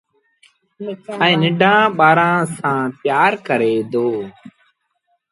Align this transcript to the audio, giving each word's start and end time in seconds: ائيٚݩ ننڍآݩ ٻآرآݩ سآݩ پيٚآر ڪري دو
ائيٚݩ 1.21 1.39
ننڍآݩ 1.41 1.93
ٻآرآݩ 1.97 2.41
سآݩ 2.57 2.83
پيٚآر 3.01 3.33
ڪري 3.47 3.75
دو 3.91 4.07